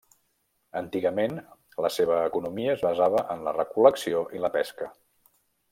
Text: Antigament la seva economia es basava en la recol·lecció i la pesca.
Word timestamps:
Antigament 0.79 1.35
la 1.87 1.91
seva 1.97 2.17
economia 2.31 2.75
es 2.79 2.83
basava 2.89 3.25
en 3.35 3.47
la 3.49 3.57
recol·lecció 3.61 4.27
i 4.39 4.45
la 4.47 4.53
pesca. 4.57 4.91